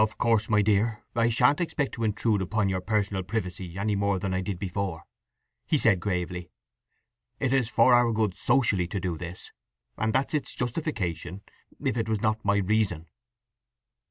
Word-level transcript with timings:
"Of 0.01 0.17
course, 0.17 0.49
my 0.49 0.63
dear, 0.63 1.03
I 1.15 1.29
shan't 1.29 1.61
expect 1.61 1.93
to 1.93 2.03
intrude 2.03 2.41
upon 2.41 2.69
your 2.69 2.81
personal 2.81 3.21
privacy 3.21 3.77
any 3.77 3.95
more 3.95 4.17
than 4.17 4.33
I 4.33 4.41
did 4.41 4.57
before," 4.57 5.03
he 5.67 5.77
said 5.77 5.99
gravely. 5.99 6.49
"It 7.39 7.53
is 7.53 7.69
for 7.69 7.93
our 7.93 8.11
good 8.11 8.35
socially 8.35 8.87
to 8.87 8.99
do 8.99 9.15
this, 9.15 9.51
and 9.99 10.11
that's 10.11 10.33
its 10.33 10.55
justification, 10.55 11.43
if 11.79 11.97
it 11.97 12.09
was 12.09 12.19
not 12.19 12.43
my 12.43 12.57
reason." 12.57 13.09